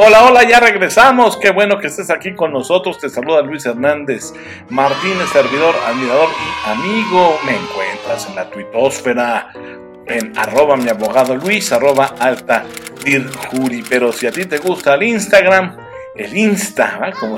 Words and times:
Hola, 0.00 0.26
hola, 0.26 0.48
ya 0.48 0.60
regresamos. 0.60 1.36
Qué 1.38 1.50
bueno 1.50 1.76
que 1.80 1.88
estés 1.88 2.08
aquí 2.08 2.32
con 2.32 2.52
nosotros. 2.52 3.00
Te 3.00 3.08
saluda 3.08 3.42
Luis 3.42 3.66
Hernández 3.66 4.32
Martínez, 4.68 5.28
servidor, 5.32 5.74
admirador 5.88 6.28
y 6.28 6.70
amigo. 6.70 7.36
Me 7.44 7.56
encuentras 7.56 8.28
en 8.28 8.36
la 8.36 8.48
tuitosfera 8.48 9.50
en 10.06 10.38
arroba 10.38 10.76
mi 10.76 10.88
abogado 10.88 11.34
Luis, 11.34 11.72
arroba 11.72 12.14
alta 12.20 12.64
dirjuri. 13.04 13.82
Pero 13.88 14.12
si 14.12 14.28
a 14.28 14.30
ti 14.30 14.44
te 14.44 14.58
gusta 14.58 14.94
el 14.94 15.02
Instagram, 15.02 15.76
el 16.14 16.36
Insta, 16.36 17.10
como 17.18 17.36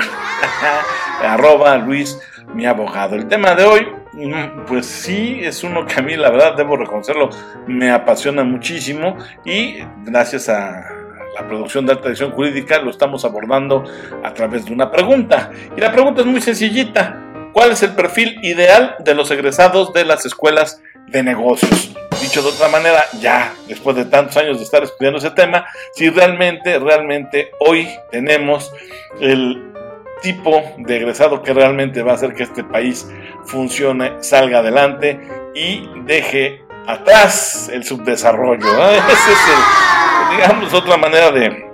arroba 1.22 1.78
Luis 1.78 2.20
mi 2.52 2.66
abogado. 2.66 3.16
El 3.16 3.26
tema 3.26 3.54
de 3.54 3.64
hoy, 3.64 3.88
mm, 4.12 4.66
pues 4.66 4.84
sí, 4.84 5.40
es 5.42 5.64
uno 5.64 5.86
que 5.86 5.98
a 5.98 6.02
mí 6.02 6.14
la 6.14 6.28
verdad 6.28 6.56
debo 6.58 6.76
reconocerlo, 6.76 7.30
me 7.66 7.90
apasiona 7.90 8.44
muchísimo 8.44 9.16
y 9.46 9.78
gracias 10.04 10.50
a 10.50 11.00
la 11.40 11.48
producción 11.48 11.86
de 11.86 11.92
alta 11.92 12.08
edición 12.08 12.32
jurídica 12.32 12.78
lo 12.80 12.90
estamos 12.90 13.24
abordando 13.24 13.84
a 14.22 14.34
través 14.34 14.66
de 14.66 14.74
una 14.74 14.90
pregunta. 14.90 15.50
Y 15.74 15.80
la 15.80 15.90
pregunta 15.90 16.20
es 16.20 16.26
muy 16.26 16.40
sencillita. 16.40 17.18
¿Cuál 17.52 17.72
es 17.72 17.82
el 17.82 17.94
perfil 17.94 18.38
ideal 18.42 18.96
de 19.00 19.14
los 19.14 19.30
egresados 19.30 19.92
de 19.94 20.04
las 20.04 20.26
escuelas 20.26 20.82
de 21.08 21.22
negocios? 21.22 21.96
Dicho 22.20 22.42
de 22.42 22.50
otra 22.50 22.68
manera, 22.68 23.04
ya 23.20 23.54
después 23.66 23.96
de 23.96 24.04
tantos 24.04 24.36
años 24.36 24.58
de 24.58 24.64
estar 24.64 24.82
estudiando 24.82 25.18
ese 25.18 25.30
tema, 25.30 25.66
si 25.94 26.10
realmente, 26.10 26.78
realmente 26.78 27.50
hoy 27.58 27.88
tenemos 28.10 28.70
el 29.18 29.72
tipo 30.20 30.62
de 30.76 30.96
egresado 30.96 31.42
que 31.42 31.54
realmente 31.54 32.02
va 32.02 32.12
a 32.12 32.14
hacer 32.16 32.34
que 32.34 32.42
este 32.42 32.62
país 32.62 33.10
funcione, 33.46 34.12
salga 34.20 34.58
adelante 34.58 35.18
y 35.54 35.88
deje 36.04 36.62
atrás 36.86 37.70
el 37.72 37.84
subdesarrollo. 37.84 38.66
¿eh? 38.66 38.96
Esa 39.08 39.30
es, 39.30 40.36
digamos, 40.36 40.74
otra 40.74 40.96
manera 40.96 41.30
de, 41.30 41.70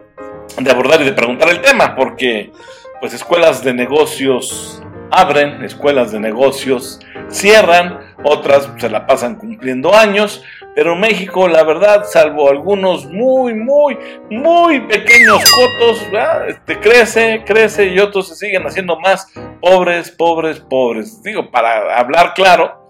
de 0.58 0.70
abordar 0.70 1.00
y 1.02 1.04
de 1.04 1.12
preguntar 1.12 1.48
el 1.48 1.60
tema, 1.60 1.94
porque 1.94 2.52
pues 3.00 3.12
escuelas 3.12 3.62
de 3.62 3.74
negocios 3.74 4.82
abren, 5.10 5.62
escuelas 5.62 6.12
de 6.12 6.20
negocios 6.20 7.00
cierran, 7.28 8.14
otras 8.22 8.70
se 8.78 8.88
la 8.88 9.06
pasan 9.06 9.36
cumpliendo 9.36 9.94
años, 9.94 10.42
pero 10.74 10.94
México, 10.94 11.48
la 11.48 11.64
verdad, 11.64 12.04
salvo 12.04 12.50
algunos 12.50 13.06
muy, 13.06 13.54
muy, 13.54 13.98
muy 14.30 14.80
pequeños 14.80 15.42
cotos, 15.50 16.06
este, 16.48 16.78
crece, 16.78 17.42
crece 17.46 17.86
y 17.86 17.98
otros 17.98 18.28
se 18.28 18.34
siguen 18.34 18.66
haciendo 18.66 18.98
más 19.00 19.32
pobres, 19.60 20.10
pobres, 20.10 20.60
pobres. 20.60 21.22
Digo, 21.22 21.50
para 21.50 21.98
hablar 21.98 22.34
claro, 22.34 22.85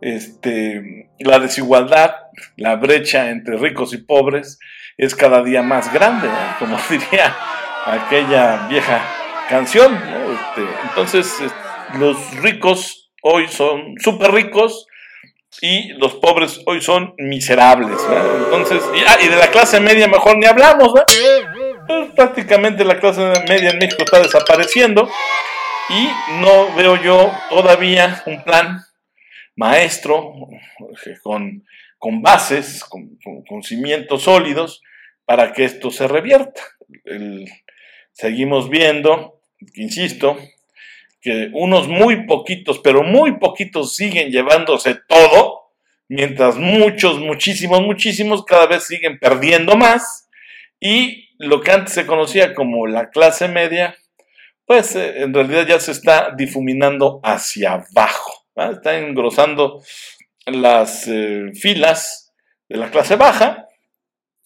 este, 0.00 1.10
la 1.18 1.38
desigualdad, 1.38 2.16
la 2.56 2.76
brecha 2.76 3.30
entre 3.30 3.56
ricos 3.56 3.92
y 3.92 3.98
pobres 3.98 4.58
es 4.96 5.14
cada 5.14 5.42
día 5.42 5.62
más 5.62 5.92
grande, 5.92 6.28
como 6.58 6.76
diría 6.90 7.34
aquella 7.84 8.66
vieja 8.68 9.00
canción. 9.48 9.94
Este, 9.94 10.66
entonces, 10.88 11.34
los 11.98 12.36
ricos 12.36 13.10
hoy 13.22 13.48
son 13.48 13.94
súper 13.98 14.32
ricos 14.32 14.86
y 15.60 15.88
los 15.94 16.14
pobres 16.14 16.60
hoy 16.66 16.80
son 16.82 17.14
miserables. 17.18 17.98
Entonces, 18.44 18.82
y, 18.94 19.00
ah, 19.06 19.16
y, 19.22 19.28
de 19.28 19.36
la 19.36 19.48
clase 19.48 19.80
media 19.80 20.08
mejor 20.08 20.36
ni 20.36 20.46
hablamos. 20.46 20.92
Pues, 21.86 22.10
prácticamente 22.16 22.84
la 22.84 22.98
clase 22.98 23.32
media 23.48 23.70
en 23.70 23.78
México 23.78 24.02
está 24.02 24.18
desapareciendo 24.18 25.08
y 25.88 26.08
no 26.40 26.74
veo 26.74 26.96
yo 26.96 27.32
todavía 27.48 28.22
un 28.26 28.42
plan 28.42 28.84
maestro 29.56 30.34
con, 31.22 31.64
con 31.98 32.22
bases, 32.22 32.84
con, 32.84 33.62
cimientos 33.62 34.22
sólidos 34.22 34.82
para 35.24 35.52
que 35.52 35.64
esto 35.64 35.90
se 35.90 36.06
revierta. 36.06 36.62
Seguimos 38.12 38.70
viendo, 38.70 39.40
insisto, 39.74 40.38
que 41.20 41.50
unos 41.52 41.88
muy 41.88 42.26
poquitos, 42.26 42.78
pero 42.78 43.02
muy 43.02 43.38
poquitos 43.38 43.96
siguen 43.96 44.30
llevándose 44.30 44.96
todo, 45.08 45.72
mientras 46.08 46.56
muchos, 46.56 47.18
muchísimos, 47.18 47.82
muchísimos 47.82 48.44
cada 48.44 48.66
vez 48.66 48.84
siguen 48.84 49.18
perdiendo 49.18 49.76
más. 49.76 50.28
Y 50.78 51.30
lo 51.38 51.60
que 51.60 51.72
antes 51.72 51.94
se 51.94 52.06
conocía 52.06 52.54
como 52.54 52.86
la 52.86 53.10
clase 53.10 53.48
media, 53.48 53.96
pues 54.66 54.94
eh, 54.94 55.22
en 55.22 55.34
realidad 55.34 55.66
ya 55.66 55.80
se 55.80 55.92
está 55.92 56.32
difuminando 56.36 57.20
hacia 57.22 57.72
abajo. 57.72 58.45
Está 58.56 58.98
engrosando 58.98 59.82
las 60.46 61.06
eh, 61.08 61.50
filas 61.54 62.32
de 62.68 62.78
la 62.78 62.90
clase 62.90 63.16
baja. 63.16 63.66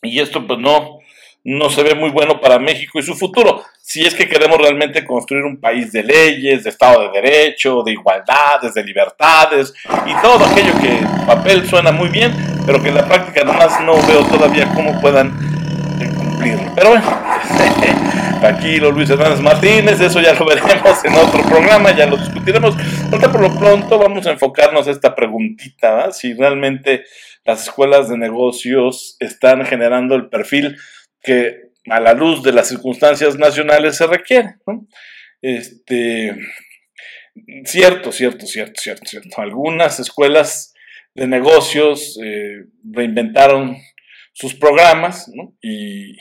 Y 0.03 0.19
esto 0.19 0.47
pues 0.47 0.59
no, 0.59 0.98
no 1.44 1.71
se 1.71 1.82
ve 1.82 1.94
muy 1.94 2.10
bueno 2.10 2.41
para 2.41 2.59
México 2.59 2.99
y 2.99 3.03
su 3.03 3.15
futuro. 3.15 3.62
Si 3.81 4.04
es 4.04 4.15
que 4.15 4.28
queremos 4.28 4.59
realmente 4.59 5.04
construir 5.04 5.44
un 5.44 5.60
país 5.60 5.93
de 5.93 6.03
leyes, 6.03 6.65
de 6.65 6.70
Estado 6.70 7.03
de 7.03 7.20
Derecho, 7.20 7.82
de 7.82 7.93
igualdades, 7.93 8.75
de 8.75 8.84
libertades 8.84 9.75
y 10.06 10.22
todo 10.22 10.44
aquello 10.44 10.72
que 10.81 10.99
en 10.99 11.26
papel 11.26 11.69
suena 11.69 11.93
muy 11.93 12.09
bien, 12.09 12.32
pero 12.66 12.82
que 12.82 12.88
en 12.88 12.94
la 12.94 13.06
práctica 13.06 13.44
nomás 13.44 13.81
no 13.82 13.94
veo 14.06 14.25
todavía 14.26 14.72
cómo 14.75 15.00
puedan 15.00 15.59
Pero 16.74 16.90
bueno, 16.90 17.04
tranquilo 18.40 18.90
Luis 18.90 19.10
Hernández 19.10 19.40
Martínez, 19.40 20.00
eso 20.00 20.20
ya 20.20 20.32
lo 20.32 20.46
veremos 20.46 21.04
en 21.04 21.14
otro 21.14 21.42
programa, 21.42 21.94
ya 21.94 22.06
lo 22.06 22.16
discutiremos. 22.16 22.74
Porque 23.10 23.28
por 23.28 23.40
lo 23.40 23.58
pronto 23.58 23.98
vamos 23.98 24.26
a 24.26 24.32
enfocarnos 24.32 24.88
a 24.88 24.90
esta 24.90 25.14
preguntita, 25.14 26.12
si 26.12 26.34
realmente 26.34 27.04
las 27.44 27.64
escuelas 27.64 28.08
de 28.08 28.16
negocios 28.16 29.16
están 29.20 29.64
generando 29.66 30.14
el 30.14 30.28
perfil 30.28 30.76
que 31.22 31.70
a 31.88 32.00
la 32.00 32.14
luz 32.14 32.42
de 32.42 32.52
las 32.52 32.68
circunstancias 32.68 33.38
nacionales 33.38 33.96
se 33.96 34.06
requiere. 34.06 34.56
Este, 35.42 36.36
cierto, 37.64 38.12
cierto, 38.12 38.46
cierto, 38.46 38.80
cierto, 38.80 39.06
cierto. 39.06 39.40
Algunas 39.40 40.00
escuelas 40.00 40.74
de 41.14 41.26
negocios 41.26 42.18
eh, 42.22 42.64
reinventaron 42.84 43.76
sus 44.40 44.54
programas 44.54 45.30
y, 45.60 46.16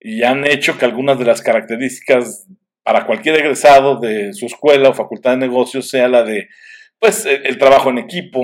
y, 0.00 0.22
han 0.24 0.46
hecho 0.46 0.76
que 0.76 0.84
algunas 0.84 1.18
de 1.18 1.24
las 1.24 1.42
características 1.42 2.46
para 2.82 3.06
cualquier 3.06 3.36
egresado 3.36 4.00
de 4.00 4.32
su 4.32 4.46
escuela 4.46 4.88
o 4.88 4.94
facultad 4.94 5.32
de 5.32 5.36
negocios 5.38 5.88
sea 5.88 6.08
la 6.08 6.24
de 6.24 6.48
pues 6.98 7.26
el 7.26 7.58
trabajo 7.58 7.90
en 7.90 7.98
equipo, 7.98 8.42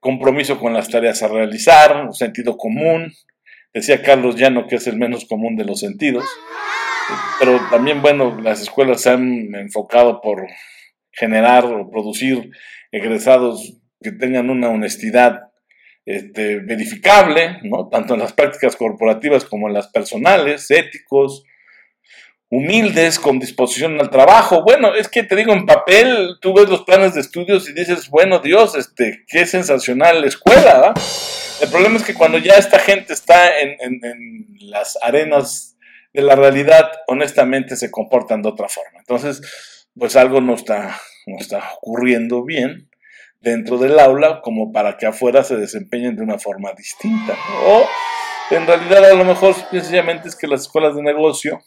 compromiso 0.00 0.60
con 0.60 0.74
las 0.74 0.88
tareas 0.88 1.22
a 1.22 1.28
realizar, 1.28 2.08
sentido 2.12 2.56
común, 2.56 3.12
Decía 3.74 4.02
Carlos 4.02 4.36
Llano 4.36 4.66
que 4.66 4.76
es 4.76 4.86
el 4.86 4.96
menos 4.96 5.26
común 5.26 5.56
de 5.56 5.64
los 5.64 5.80
sentidos, 5.80 6.24
pero 7.38 7.60
también, 7.70 8.00
bueno, 8.02 8.40
las 8.40 8.62
escuelas 8.62 9.02
se 9.02 9.10
han 9.10 9.54
enfocado 9.54 10.20
por 10.20 10.46
generar 11.12 11.64
o 11.66 11.90
producir 11.90 12.50
egresados 12.92 13.78
que 14.00 14.12
tengan 14.12 14.50
una 14.50 14.70
honestidad 14.70 15.47
este, 16.08 16.60
verificable, 16.60 17.58
¿no? 17.64 17.88
tanto 17.90 18.14
en 18.14 18.20
las 18.20 18.32
prácticas 18.32 18.76
corporativas 18.76 19.44
como 19.44 19.68
en 19.68 19.74
las 19.74 19.88
personales, 19.88 20.70
éticos, 20.70 21.44
humildes, 22.48 23.18
con 23.18 23.38
disposición 23.38 24.00
al 24.00 24.08
trabajo. 24.08 24.62
Bueno, 24.62 24.94
es 24.94 25.06
que 25.06 25.22
te 25.22 25.36
digo, 25.36 25.52
en 25.52 25.66
papel 25.66 26.38
tú 26.40 26.54
ves 26.54 26.70
los 26.70 26.84
planes 26.84 27.12
de 27.12 27.20
estudios 27.20 27.68
y 27.68 27.74
dices, 27.74 28.08
bueno, 28.08 28.38
Dios, 28.38 28.74
este, 28.74 29.26
qué 29.28 29.44
sensacional 29.44 30.22
la 30.22 30.28
escuela. 30.28 30.94
El 31.60 31.68
problema 31.68 31.98
es 31.98 32.04
que 32.04 32.14
cuando 32.14 32.38
ya 32.38 32.54
esta 32.54 32.78
gente 32.78 33.12
está 33.12 33.60
en, 33.60 33.90
las 34.60 34.96
arenas 35.02 35.76
de 36.14 36.22
la 36.22 36.36
realidad, 36.36 36.90
honestamente 37.06 37.76
se 37.76 37.90
comportan 37.90 38.40
de 38.40 38.48
otra 38.48 38.70
forma. 38.70 38.98
Entonces, 38.98 39.42
pues 39.94 40.16
algo 40.16 40.40
no 40.40 40.54
está, 40.54 40.98
no 41.26 41.36
está 41.38 41.70
ocurriendo 41.82 42.46
bien 42.46 42.87
dentro 43.40 43.78
del 43.78 43.98
aula 43.98 44.40
como 44.42 44.72
para 44.72 44.96
que 44.96 45.06
afuera 45.06 45.44
se 45.44 45.56
desempeñen 45.56 46.16
de 46.16 46.22
una 46.22 46.38
forma 46.38 46.72
distinta. 46.72 47.34
O 47.66 47.84
en 48.50 48.66
realidad 48.66 49.04
a 49.04 49.14
lo 49.14 49.24
mejor 49.24 49.54
sencillamente 49.70 50.28
es 50.28 50.36
que 50.36 50.46
las 50.46 50.62
escuelas 50.62 50.94
de 50.94 51.02
negocio 51.02 51.60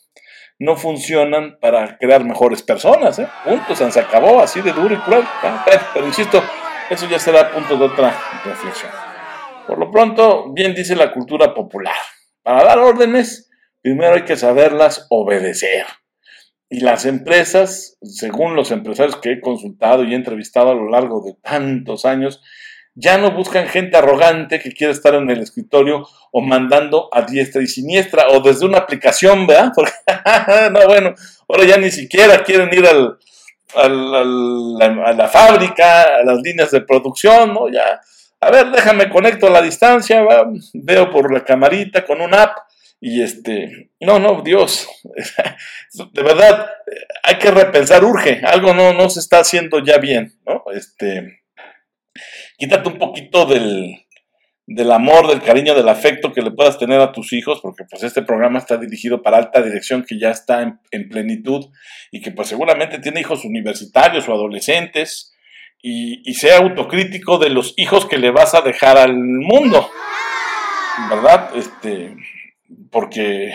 no 0.60 0.76
funcionan 0.76 1.58
para 1.60 1.98
crear 1.98 2.24
mejores 2.24 2.62
personas. 2.62 3.18
¿eh? 3.20 3.28
Punto, 3.44 3.76
se 3.76 4.00
acabó 4.00 4.42
así 4.42 4.62
de 4.62 4.72
duro 4.72 4.94
y 4.94 4.98
cruel. 4.98 5.24
pero 5.94 6.06
insisto, 6.06 6.44
eso 6.90 7.08
ya 7.08 7.20
será 7.20 7.52
punto 7.52 7.78
de 7.78 7.86
otra 7.86 8.16
reflexión. 8.46 8.92
Por 9.68 9.80
lo 9.80 9.90
pronto, 9.90 10.52
bien 10.54 10.76
dice 10.76 10.96
la 10.96 11.14
cultura 11.14 11.54
popular, 11.54 11.96
para 12.44 12.64
dar 12.64 12.80
órdenes, 12.80 13.50
primero 13.82 14.16
hay 14.16 14.26
que 14.26 14.36
saberlas 14.36 15.08
obedecer. 15.10 15.86
Y 16.72 16.80
las 16.80 17.06
empresas, 17.06 17.98
según 18.02 18.56
los 18.56 18.72
empresarios 18.72 19.18
que 19.18 19.34
he 19.34 19.42
consultado 19.42 20.04
y 20.04 20.14
he 20.14 20.16
entrevistado 20.16 20.72
a 20.72 20.76
lo 20.76 20.90
largo 20.90 21.22
de 21.22 21.36
tantos 21.44 22.06
años, 22.06 22.42
ya 22.96 23.18
no 23.18 23.32
buscan 23.32 23.68
gente 23.68 23.98
arrogante 23.98 24.60
que 24.60 24.72
quiere 24.72 24.94
estar 24.94 25.14
en 25.16 25.30
el 25.30 25.42
escritorio 25.42 26.08
o 26.32 26.42
mandando 26.42 27.10
a 27.12 27.24
diestra 27.24 27.62
y 27.62 27.68
siniestra 27.68 28.30
o 28.30 28.40
desde 28.40 28.66
una 28.66 28.80
aplicación, 28.80 29.46
¿verdad? 29.48 29.74
Porque, 29.76 29.92
no, 30.72 30.88
bueno, 30.88 31.14
ahora 31.50 31.66
ya 31.66 31.76
ni 31.76 31.92
siquiera 31.92 32.42
quieren 32.44 32.70
ir 32.74 32.88
al, 32.88 33.18
a 33.76 35.14
la 35.14 35.28
fábrica, 35.28 36.20
a 36.20 36.24
las 36.24 36.42
líneas 36.42 36.72
de 36.72 36.82
producción, 36.82 37.54
¿no? 37.54 37.70
Ya 37.70 38.00
a 38.44 38.50
ver, 38.50 38.72
déjame 38.72 39.08
conecto 39.08 39.48
a 39.48 39.52
la 39.52 39.62
distancia, 39.62 40.26
veo 40.74 41.12
por 41.12 41.32
la 41.32 41.46
camarita 41.46 42.04
con 42.04 42.22
una 42.22 42.42
app 42.42 42.58
Y 43.04 43.24
este, 43.24 43.90
no, 44.00 44.20
no, 44.20 44.44
Dios, 44.44 44.88
de 46.14 46.22
verdad, 46.22 46.70
hay 47.24 47.40
que 47.40 47.50
repensar, 47.50 48.06
urge, 48.06 48.42
algo 48.46 48.76
no, 48.76 48.94
no 48.94 49.10
se 49.10 49.20
está 49.20 49.40
haciendo 49.40 49.84
ya 49.84 49.98
bien, 49.98 50.40
¿no? 50.46 50.64
Este, 50.72 51.42
quítate 52.60 52.88
un 52.88 53.00
poquito 53.00 53.48
del, 53.48 54.06
del 54.68 54.92
amor, 54.92 55.28
del 55.28 55.42
cariño, 55.42 55.74
del 55.74 55.90
afecto 55.90 56.32
que 56.32 56.44
le 56.44 56.52
puedas 56.52 56.78
tener 56.78 57.02
a 57.02 57.12
tus 57.12 57.34
hijos, 57.34 57.60
porque 57.60 57.86
pues 57.90 58.04
este 58.04 58.22
programa 58.22 58.60
está 58.60 58.78
dirigido 58.78 59.24
para 59.24 59.38
alta 59.38 59.64
dirección 59.64 60.06
que 60.08 60.20
ya 60.20 60.30
está 60.30 60.62
en, 60.62 60.80
en 60.92 61.10
plenitud 61.10 61.72
y 62.12 62.22
que 62.22 62.30
pues 62.30 62.50
seguramente 62.50 63.00
tiene 63.00 63.22
hijos 63.22 63.46
universitarios 63.46 64.30
o 64.30 64.34
adolescentes 64.34 65.34
y, 65.82 66.22
y 66.30 66.36
sea 66.36 66.60
autocrítico 66.60 67.40
de 67.40 67.50
los 67.50 67.74
hijos 67.78 68.06
que 68.06 68.20
le 68.20 68.30
vas 68.30 68.54
a 68.54 68.62
dejar 68.62 69.00
al 69.00 69.16
mundo, 69.16 69.90
¿verdad? 71.10 71.50
Este, 71.56 72.16
porque, 72.92 73.54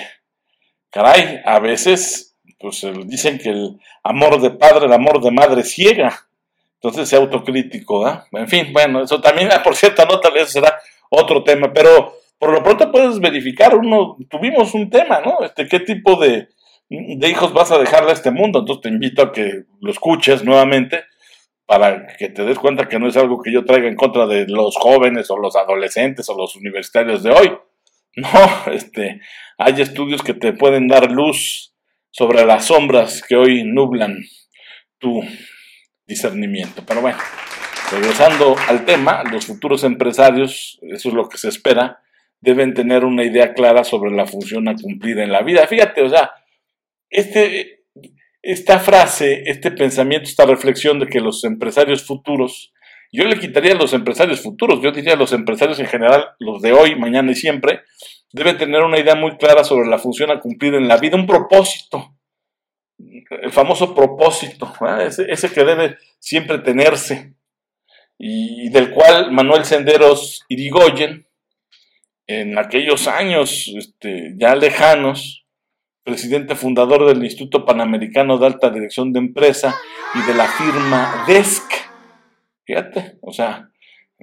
caray, 0.90 1.40
a 1.44 1.58
veces, 1.58 2.36
pues 2.58 2.84
dicen 3.06 3.38
que 3.38 3.50
el 3.50 3.80
amor 4.02 4.40
de 4.40 4.50
padre, 4.50 4.86
el 4.86 4.92
amor 4.92 5.20
de 5.22 5.30
madre 5.30 5.62
ciega. 5.62 6.26
Entonces, 6.74 7.08
sea 7.08 7.18
autocrítico, 7.18 8.06
¿ah? 8.06 8.26
En 8.32 8.48
fin, 8.48 8.72
bueno, 8.72 9.02
eso 9.02 9.20
también, 9.20 9.48
por 9.64 9.74
cierta 9.74 10.04
nota, 10.04 10.30
vez 10.30 10.50
será 10.50 10.78
otro 11.10 11.42
tema, 11.42 11.72
pero 11.72 12.14
por 12.38 12.52
lo 12.52 12.62
pronto 12.62 12.90
puedes 12.92 13.18
verificar, 13.18 13.74
uno, 13.74 14.16
tuvimos 14.28 14.74
un 14.74 14.90
tema, 14.90 15.20
¿no? 15.20 15.40
Este, 15.44 15.66
¿qué 15.66 15.80
tipo 15.80 16.16
de, 16.16 16.48
de 16.88 17.28
hijos 17.28 17.52
vas 17.52 17.72
a 17.72 17.78
dejarle 17.78 18.10
a 18.10 18.14
este 18.14 18.30
mundo? 18.30 18.60
Entonces 18.60 18.82
te 18.82 18.88
invito 18.88 19.22
a 19.22 19.32
que 19.32 19.64
lo 19.80 19.90
escuches 19.90 20.44
nuevamente 20.44 21.04
para 21.66 22.06
que 22.16 22.28
te 22.28 22.44
des 22.44 22.58
cuenta 22.58 22.88
que 22.88 22.98
no 22.98 23.08
es 23.08 23.16
algo 23.16 23.42
que 23.42 23.52
yo 23.52 23.64
traiga 23.64 23.88
en 23.88 23.96
contra 23.96 24.26
de 24.26 24.46
los 24.46 24.76
jóvenes 24.76 25.30
o 25.30 25.36
los 25.36 25.56
adolescentes 25.56 26.28
o 26.28 26.36
los 26.36 26.54
universitarios 26.54 27.22
de 27.22 27.30
hoy. 27.30 27.58
No, 28.22 28.72
este, 28.72 29.20
hay 29.58 29.80
estudios 29.80 30.22
que 30.22 30.32
te 30.32 30.54
pueden 30.54 30.88
dar 30.88 31.10
luz 31.10 31.74
sobre 32.10 32.46
las 32.46 32.66
sombras 32.66 33.22
que 33.22 33.36
hoy 33.36 33.62
nublan 33.62 34.16
tu 34.98 35.20
discernimiento. 36.06 36.82
Pero 36.86 37.02
bueno, 37.02 37.18
regresando 37.92 38.56
al 38.68 38.86
tema, 38.86 39.22
los 39.30 39.46
futuros 39.46 39.84
empresarios, 39.84 40.78
eso 40.82 41.08
es 41.10 41.14
lo 41.14 41.28
que 41.28 41.36
se 41.36 41.48
espera, 41.48 42.00
deben 42.40 42.72
tener 42.72 43.04
una 43.04 43.24
idea 43.24 43.52
clara 43.52 43.84
sobre 43.84 44.10
la 44.12 44.26
función 44.26 44.66
a 44.68 44.76
cumplir 44.76 45.18
en 45.18 45.30
la 45.30 45.42
vida. 45.42 45.66
Fíjate, 45.66 46.02
o 46.02 46.08
sea, 46.08 46.30
este, 47.10 47.84
esta 48.40 48.78
frase, 48.78 49.42
este 49.46 49.70
pensamiento, 49.70 50.28
esta 50.28 50.46
reflexión 50.46 50.98
de 51.00 51.06
que 51.06 51.20
los 51.20 51.44
empresarios 51.44 52.06
futuros, 52.06 52.72
yo 53.12 53.24
le 53.24 53.38
quitaría 53.38 53.72
a 53.72 53.76
los 53.76 53.92
empresarios 53.92 54.40
futuros, 54.40 54.80
yo 54.82 54.92
diría 54.92 55.14
a 55.14 55.16
los 55.16 55.32
empresarios 55.32 55.78
en 55.78 55.86
general, 55.86 56.28
los 56.38 56.62
de 56.62 56.72
hoy, 56.72 56.96
mañana 56.96 57.32
y 57.32 57.34
siempre, 57.34 57.82
deben 58.32 58.58
tener 58.58 58.82
una 58.82 58.98
idea 58.98 59.14
muy 59.14 59.36
clara 59.36 59.64
sobre 59.64 59.88
la 59.88 59.98
función 59.98 60.30
a 60.30 60.40
cumplir 60.40 60.74
en 60.74 60.88
la 60.88 60.96
vida, 60.98 61.16
un 61.16 61.26
propósito, 61.26 62.14
el 62.98 63.52
famoso 63.52 63.94
propósito, 63.94 64.72
ese, 65.00 65.50
que 65.50 65.64
debe 65.64 65.96
siempre 66.18 66.58
tenerse, 66.58 67.34
y, 68.18 68.70
del 68.70 68.90
cual 68.90 69.32
Manuel 69.32 69.64
Senderos 69.64 70.44
Irigoyen, 70.48 71.26
en 72.28 72.58
aquellos 72.58 73.06
años 73.06 73.72
este, 73.76 74.34
ya 74.36 74.56
lejanos, 74.56 75.46
presidente 76.02 76.54
fundador 76.54 77.06
del 77.06 77.22
Instituto 77.24 77.64
Panamericano 77.64 78.38
de 78.38 78.46
Alta 78.46 78.70
Dirección 78.70 79.12
de 79.12 79.18
Empresa 79.18 79.76
y 80.14 80.22
de 80.26 80.34
la 80.34 80.46
firma 80.46 81.24
DESC. 81.26 81.85
Fíjate, 82.66 83.16
o 83.22 83.32
sea, 83.32 83.70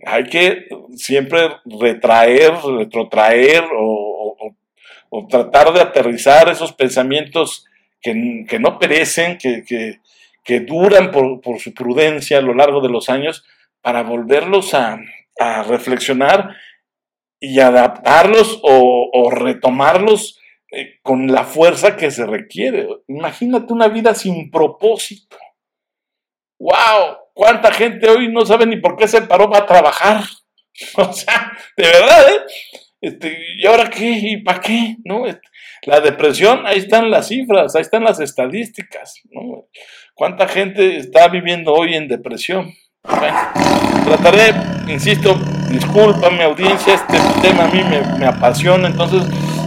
hay 0.05 0.25
que 0.25 0.67
siempre 0.95 1.49
retraer, 1.65 2.53
retrotraer 2.77 3.63
o, 3.75 4.35
tratar 5.29 5.71
de 5.73 5.79
aterrizar 5.79 6.49
esos 6.49 6.73
pensamientos 6.73 7.65
que, 8.01 8.13
no 8.59 8.79
perecen, 8.79 9.37
que, 9.37 10.59
duran 10.61 11.11
por, 11.11 11.59
su 11.59 11.73
prudencia 11.73 12.39
a 12.39 12.41
lo 12.41 12.53
largo 12.53 12.81
de 12.81 12.89
los 12.89 13.09
años, 13.09 13.45
para 13.81 14.03
volverlos 14.03 14.73
a, 14.73 14.99
reflexionar 15.67 16.55
y 17.39 17.59
adaptarlos 17.59 18.59
o 18.63 19.29
retomarlos 19.31 20.39
eh, 20.75 20.99
con 21.03 21.27
la 21.27 21.43
fuerza 21.43 21.95
que 21.95 22.09
se 22.09 22.25
requiere. 22.25 22.87
Imagínate 23.07 23.71
una 23.71 23.89
vida 23.89 24.15
sin 24.15 24.49
propósito. 24.49 25.37
¡Wow! 26.59 27.22
¿Cuánta 27.33 27.71
gente 27.71 28.09
hoy 28.09 28.31
no 28.31 28.45
sabe 28.45 28.65
ni 28.65 28.77
por 28.77 28.95
qué 28.95 29.07
se 29.07 29.21
paró 29.21 29.53
a 29.55 29.65
trabajar? 29.65 30.23
O 30.97 31.13
sea, 31.13 31.55
de 31.77 31.83
verdad, 31.83 32.31
¿eh? 32.31 32.41
Este, 32.99 33.37
¿Y 33.57 33.67
ahora 33.67 33.91
qué? 33.91 34.09
¿Y 34.09 34.37
para 34.37 34.59
qué? 34.59 34.95
¿No? 35.05 35.27
Este, 35.27 35.47
la 35.83 35.99
depresión, 35.99 36.65
ahí 36.65 36.79
están 36.79 37.11
las 37.11 37.27
cifras, 37.27 37.75
ahí 37.75 37.81
están 37.81 38.03
las 38.03 38.19
estadísticas. 38.19 39.21
¿no? 39.31 39.67
¿Cuánta 40.15 40.47
gente 40.47 40.97
está 40.97 41.27
viviendo 41.27 41.73
hoy 41.73 41.95
en 41.95 42.07
depresión? 42.07 42.73
trataré, 44.05 44.53
insisto, 44.87 45.35
discúlpame 45.69 46.43
audiencia, 46.43 46.93
este 46.93 47.17
tema 47.41 47.65
a 47.65 47.67
mí 47.67 47.83
me, 47.83 48.25
apasiona, 48.25 48.87
entonces 48.87 49.23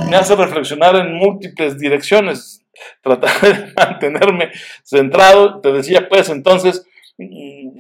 me 0.09 0.17
hace 0.17 0.35
reflexionar 0.35 0.97
en 0.97 1.15
múltiples 1.15 1.79
direcciones, 1.79 2.63
tratar 3.03 3.39
de 3.41 3.73
mantenerme 3.77 4.51
centrado. 4.83 5.61
Te 5.61 5.73
decía, 5.73 6.09
pues 6.09 6.31
entonces, 6.31 6.87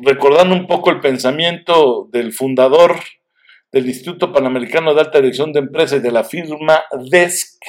recordando 0.02 0.54
un 0.54 0.66
poco 0.66 0.90
el 0.90 1.00
pensamiento 1.00 2.08
del 2.10 2.32
fundador 2.32 2.96
del 3.72 3.86
Instituto 3.86 4.32
Panamericano 4.32 4.94
de 4.94 5.00
Alta 5.00 5.20
Dirección 5.20 5.52
de 5.52 5.60
Empresas 5.60 5.98
y 5.98 6.02
de 6.02 6.12
la 6.12 6.24
firma 6.24 6.82
DESC, 7.10 7.60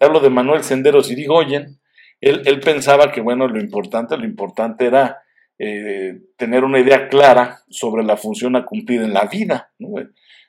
hablo 0.00 0.20
de 0.20 0.30
Manuel 0.30 0.64
Senderos 0.64 1.10
Irigoyen, 1.10 1.78
él, 2.20 2.42
él 2.44 2.60
pensaba 2.60 3.12
que, 3.12 3.20
bueno, 3.20 3.48
lo 3.48 3.60
importante, 3.60 4.16
lo 4.16 4.24
importante 4.24 4.86
era 4.86 5.22
eh, 5.58 6.20
tener 6.36 6.64
una 6.64 6.80
idea 6.80 7.08
clara 7.08 7.60
sobre 7.68 8.02
la 8.02 8.16
función 8.16 8.56
a 8.56 8.64
cumplir 8.64 9.02
en 9.02 9.12
la 9.12 9.26
vida. 9.26 9.72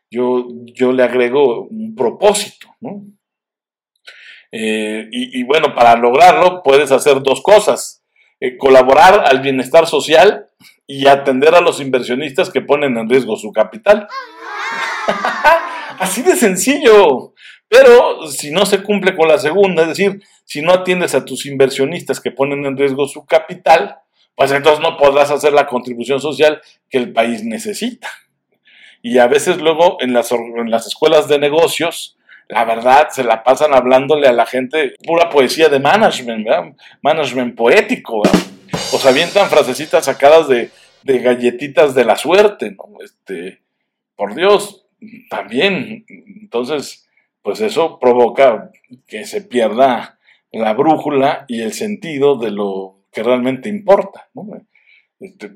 Yo, 0.10 0.48
yo 0.74 0.92
le 0.92 1.04
agrego 1.04 1.68
un 1.68 1.94
propósito, 1.94 2.68
¿no? 2.80 3.06
Eh, 4.52 5.08
y, 5.12 5.44
bueno, 5.44 5.74
para 5.74 5.96
lograrlo 5.98 6.62
puedes 6.64 6.92
hacer 6.92 7.22
dos 7.24 7.42
cosas. 7.42 8.03
Eh, 8.45 8.57
colaborar 8.57 9.24
al 9.25 9.40
bienestar 9.40 9.88
social 9.88 10.50
y 10.86 11.07
atender 11.07 11.56
a 11.56 11.62
los 11.62 11.80
inversionistas 11.80 12.50
que 12.50 12.60
ponen 12.60 12.98
en 12.98 13.07
riesgo 13.07 13.38
su 13.38 13.54
capital. 13.54 14.06
Así 15.98 16.24
de 16.24 16.36
sencillo. 16.36 17.34
Pero 17.69 18.27
si 18.29 18.51
no 18.51 18.65
se 18.65 18.84
cumple 18.84 19.15
con 19.15 19.29
la 19.29 19.38
segunda, 19.38 19.84
es 19.84 19.88
decir, 19.88 20.22
si 20.44 20.62
no 20.62 20.74
atiendes 20.74 21.15
a 21.15 21.24
tus 21.24 21.46
inversionistas 21.46 22.20
que 22.20 22.32
ponen 22.32 22.65
en 22.65 22.75
riesgo 22.75 23.08
su 23.08 23.25
capital, 23.25 24.00
pues 24.36 24.51
entonces 24.51 24.82
no 24.82 24.98
podrás 24.98 25.32
hacer 25.32 25.53
la 25.53 25.65
contribución 25.65 26.20
social 26.20 26.62
que 26.89 26.98
el 26.98 27.13
país 27.13 27.46
necesita. 27.46 28.10
Y 29.01 29.20
a 29.20 29.27
veces 29.27 29.62
luego 29.62 29.96
en 30.01 30.12
las, 30.12 30.34
en 30.34 30.70
las 30.70 30.86
escuelas 30.86 31.29
de 31.29 31.39
negocios 31.39 32.18
la 32.48 32.66
verdad, 32.66 33.10
se 33.10 33.24
la 33.24 33.44
pasan 33.44 33.74
hablándole 33.74 34.28
a 34.28 34.34
la 34.34 34.46
gente 34.46 34.94
pura 35.06 35.30
poesía 35.30 35.70
de 35.70 35.80
management, 35.80 36.46
¿verdad? 36.46 36.74
Management 37.02 37.56
poético. 37.56 38.22
O 38.22 38.98
se 38.98 39.10
avientan 39.10 39.50
frasecitas 39.50 40.06
sacadas 40.06 40.48
de, 40.48 40.70
de 41.04 41.20
galletitas 41.20 41.96
de 41.96 42.06
la 42.06 42.16
suerte, 42.16 42.72
¿no? 42.72 43.04
Este, 43.04 43.62
por 44.16 44.36
Dios, 44.36 44.86
también. 45.30 46.06
Entonces, 46.08 47.08
pues 47.42 47.62
eso 47.62 48.00
provoca 48.00 48.72
que 49.08 49.26
se 49.26 49.42
pierda 49.42 50.18
la 50.52 50.74
brújula 50.74 51.46
y 51.48 51.62
el 51.62 51.74
sentido 51.74 52.38
de 52.38 52.52
lo 52.52 53.00
que 53.12 53.24
realmente 53.24 53.70
importa, 53.70 54.30
¿no? 54.34 54.48
Este, 55.20 55.54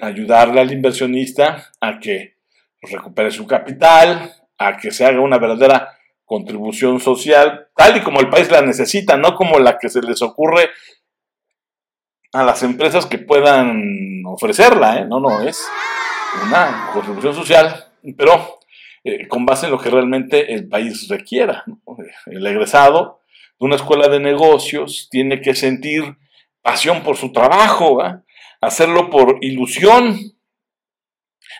ayudarle 0.00 0.60
al 0.60 0.72
inversionista 0.72 1.70
a 1.80 1.98
que 1.98 2.36
recupere 2.80 3.30
su 3.30 3.46
capital, 3.46 4.32
a 4.66 4.76
que 4.76 4.90
se 4.90 5.04
haga 5.04 5.20
una 5.20 5.38
verdadera 5.38 5.96
contribución 6.24 7.00
social, 7.00 7.68
tal 7.76 7.96
y 7.96 8.00
como 8.00 8.20
el 8.20 8.30
país 8.30 8.50
la 8.50 8.62
necesita, 8.62 9.16
no 9.16 9.34
como 9.34 9.58
la 9.58 9.78
que 9.78 9.88
se 9.88 10.00
les 10.00 10.22
ocurre 10.22 10.70
a 12.32 12.42
las 12.42 12.62
empresas 12.62 13.06
que 13.06 13.18
puedan 13.18 14.22
ofrecerla, 14.24 14.98
¿eh? 14.98 15.04
no, 15.04 15.20
no, 15.20 15.42
es 15.42 15.68
una 16.46 16.90
contribución 16.92 17.34
social, 17.34 17.84
pero 18.16 18.60
eh, 19.04 19.28
con 19.28 19.44
base 19.44 19.66
en 19.66 19.72
lo 19.72 19.78
que 19.78 19.90
realmente 19.90 20.54
el 20.54 20.68
país 20.68 21.08
requiera. 21.08 21.64
El 22.26 22.46
egresado 22.46 23.20
de 23.58 23.66
una 23.66 23.76
escuela 23.76 24.08
de 24.08 24.20
negocios 24.20 25.08
tiene 25.10 25.40
que 25.40 25.54
sentir 25.54 26.16
pasión 26.62 27.02
por 27.02 27.16
su 27.16 27.32
trabajo, 27.32 27.98
hacerlo 28.60 29.10
por 29.10 29.38
ilusión, 29.42 30.18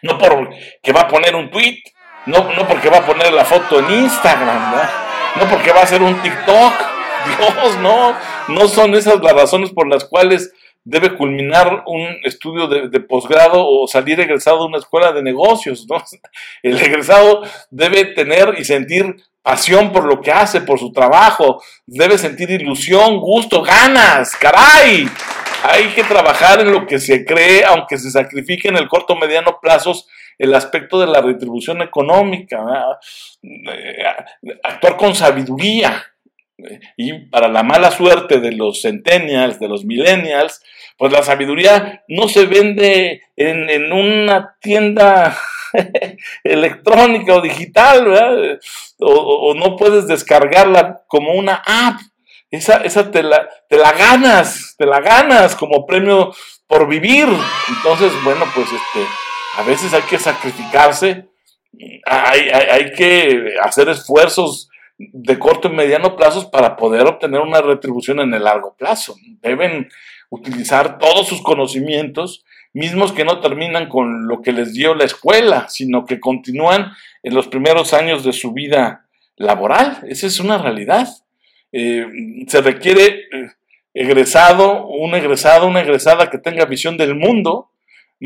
no 0.03 0.19
por 0.19 0.51
que 0.83 0.93
va 0.93 1.03
a 1.03 1.09
poner 1.09 1.35
un 1.35 1.51
tweet, 1.51 1.83
no, 2.27 2.53
no 2.55 2.69
porque 2.69 2.89
va 2.89 2.99
a 2.99 3.07
poner 3.07 3.33
la 3.33 3.45
foto 3.45 3.81
en 3.81 3.91
Instagram, 4.05 4.75
no 5.37 5.49
porque 5.49 5.73
va 5.73 5.81
a 5.81 5.85
hacer 5.85 6.03
un 6.03 6.21
TikTok. 6.23 6.73
Dios, 7.39 7.79
no, 7.79 8.17
no 8.49 8.69
son 8.69 8.95
esas 8.95 9.21
las 9.23 9.33
razones 9.33 9.71
por 9.71 9.89
las 9.89 10.05
cuales 10.05 10.53
debe 10.85 11.17
culminar 11.17 11.85
un 11.87 12.19
estudio 12.25 12.67
de, 12.67 13.01
posgrado 13.01 13.67
o 13.69 13.87
salir 13.87 14.19
egresado 14.21 14.61
de 14.61 14.67
una 14.67 14.79
escuela 14.79 15.13
de 15.13 15.23
negocios. 15.23 15.87
El 16.63 16.81
egresado 16.81 17.43
debe 17.71 18.07
tener 18.07 18.55
y 18.59 18.65
sentir 18.65 19.17
pasión 19.43 19.93
por 19.93 20.05
lo 20.05 20.21
que 20.21 20.33
hace, 20.33 20.61
por 20.61 20.79
su 20.79 20.93
trabajo, 20.93 21.63
debe 21.87 22.19
sentir 22.19 22.51
ilusión, 22.51 23.19
gusto, 23.19 23.63
ganas, 23.63 24.37
caray. 24.37 25.09
Hay 25.65 25.89
que 25.89 26.05
trabajar 26.05 26.61
en 26.61 26.73
lo 26.73 26.87
que 26.87 26.99
se 26.99 27.25
cree, 27.25 27.65
aunque 27.65 27.99
se 27.99 28.11
sacrifique 28.11 28.69
en 28.69 28.77
el 28.77 28.89
corto 28.89 29.13
o 29.13 29.17
mediano 29.17 29.59
plazos 29.61 30.09
el 30.43 30.55
aspecto 30.57 30.99
de 30.99 31.07
la 31.07 31.21
retribución 31.21 31.83
económica, 31.83 32.99
eh, 33.45 34.05
actuar 34.65 34.97
con 34.97 35.15
sabiduría. 35.15 36.03
Y 36.97 37.13
para 37.31 37.47
la 37.47 37.63
mala 37.63 37.93
suerte 37.93 38.41
de 38.41 38.51
los 38.51 38.83
centennials, 38.83 39.61
de 39.61 39.69
los 39.69 39.85
millennials, 39.85 40.61
pues 40.99 41.13
la 41.13 41.23
sabiduría 41.23 42.03
no 42.09 42.29
se 42.29 42.47
vende 42.47 43.23
en, 43.37 43.93
una 43.93 44.57
tienda 44.61 45.39
electrónica 46.45 47.37
o 47.37 47.41
digital, 47.41 48.59
O, 48.99 49.55
no 49.55 49.77
puedes 49.77 50.09
descargarla 50.09 51.03
como 51.07 51.35
una 51.35 51.63
app. 51.65 52.01
Esa, 52.51 52.79
esa 52.79 53.13
te, 53.13 53.23
la, 53.23 53.49
te 53.69 53.77
la 53.79 53.93
ganas, 53.93 54.75
te 54.77 54.87
la 54.87 55.01
ganas 55.01 55.55
como 55.55 55.87
premio 55.87 56.35
por 56.67 56.89
vivir. 56.89 57.29
Entonces, 57.69 58.13
bueno, 58.25 58.45
pues 58.55 58.67
este, 58.67 59.07
a 59.55 59.63
veces 59.63 59.93
hay 59.93 60.03
que 60.03 60.19
sacrificarse, 60.19 61.27
hay, 62.05 62.93
que 62.93 63.55
hacer 63.63 63.89
esfuerzos 63.89 64.69
de 64.99 65.39
corto 65.39 65.69
y 65.69 65.73
mediano 65.73 66.17
plazos 66.17 66.47
para 66.47 66.77
poder 66.77 67.07
obtener 67.07 67.41
una 67.41 67.61
retribución 67.61 68.21
en 68.21 68.33
el 68.35 68.45
largo 68.45 68.75
plazo. 68.77 69.17
Deben 69.41 69.89
utilizar 70.31 70.99
todos 70.99 71.29
sus 71.29 71.43
conocimientos, 71.43 72.45
mismos 72.73 73.13
que 73.13 73.25
no 73.25 73.41
terminan 73.41 73.89
con 73.89 74.27
lo 74.27 74.41
que 74.41 74.53
les 74.53 74.73
dio 74.73 74.95
la 74.95 75.05
escuela, 75.05 75.69
sino 75.69 76.07
que 76.07 76.21
continúan 76.21 76.93
en 77.23 77.35
los 77.35 77.49
primeros 77.49 77.93
años 77.93 78.25
de 78.25 78.33
su 78.33 78.53
vida 78.53 79.07
laboral. 79.37 79.99
Esa 80.09 80.27
es 80.27 80.41
una 80.41 80.57
realidad. 80.57 81.09
Eh, 81.73 82.07
se 82.49 82.63
requiere 82.63 83.07
eh, 83.07 83.51
egresado, 83.93 84.87
un 84.87 85.15
egresado, 85.15 85.67
una 85.67 85.83
egresada 85.83 86.31
que 86.31 86.39
tenga 86.39 86.65
visión 86.65 86.97
del 86.97 87.15
mundo, 87.15 87.72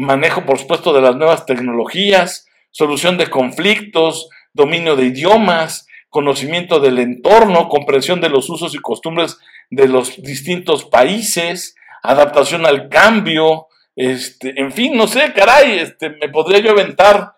manejo, 0.02 0.44
por 0.44 0.58
supuesto, 0.58 0.92
de 0.92 1.00
las 1.00 1.16
nuevas 1.16 1.46
tecnologías, 1.46 2.46
solución 2.70 3.16
de 3.18 3.28
conflictos, 3.28 4.28
dominio 4.52 4.96
de 4.96 5.06
idiomas, 5.06 5.86
conocimiento 6.08 6.80
del 6.80 6.98
entorno, 6.98 7.68
comprensión 7.68 8.20
de 8.20 8.28
los 8.28 8.48
usos 8.48 8.74
y 8.74 8.78
costumbres 8.78 9.38
de 9.70 9.88
los 9.88 10.22
distintos 10.22 10.84
países, 10.84 11.74
adaptación 12.02 12.66
al 12.66 12.88
cambio, 12.88 13.66
este, 13.96 14.60
en 14.60 14.72
fin, 14.72 14.96
no 14.96 15.06
sé, 15.06 15.32
caray, 15.34 15.78
este, 15.78 16.10
me 16.10 16.28
podría 16.28 16.60
yo 16.60 16.70
aventar 16.70 17.32